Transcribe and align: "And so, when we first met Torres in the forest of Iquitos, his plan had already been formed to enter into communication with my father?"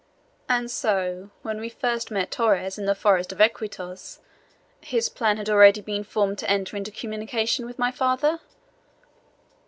"And 0.49 0.71
so, 0.71 1.29
when 1.43 1.59
we 1.59 1.69
first 1.69 2.09
met 2.09 2.31
Torres 2.31 2.79
in 2.79 2.85
the 2.87 2.95
forest 2.95 3.31
of 3.31 3.39
Iquitos, 3.39 4.17
his 4.81 5.09
plan 5.09 5.37
had 5.37 5.47
already 5.47 5.81
been 5.81 6.03
formed 6.03 6.39
to 6.39 6.49
enter 6.49 6.75
into 6.75 6.89
communication 6.89 7.67
with 7.67 7.77
my 7.77 7.91
father?" 7.91 8.39